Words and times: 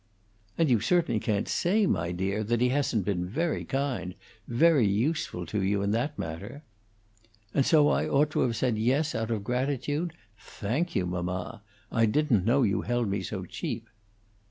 "And 0.57 0.67
you 0.67 0.79
certainly 0.79 1.19
can't 1.19 1.47
say, 1.47 1.85
my 1.85 2.11
dear, 2.11 2.43
that 2.45 2.59
he 2.59 2.69
hasn't 2.69 3.05
been 3.05 3.29
very 3.29 3.63
kind 3.63 4.15
very 4.47 4.87
useful 4.87 5.45
to 5.45 5.61
you, 5.61 5.83
in 5.83 5.91
that 5.91 6.17
matter." 6.17 6.63
"And 7.53 7.67
so 7.67 7.87
I 7.87 8.07
ought 8.09 8.31
to 8.31 8.39
have 8.39 8.55
said 8.55 8.79
yes 8.79 9.13
out 9.13 9.29
of 9.29 9.43
gratitude? 9.43 10.13
Thank 10.39 10.95
you, 10.95 11.05
mamma! 11.05 11.61
I 11.91 12.07
didn't 12.07 12.45
know 12.45 12.63
you 12.63 12.81
held 12.81 13.09
me 13.09 13.21
so 13.21 13.45
cheap." 13.45 13.87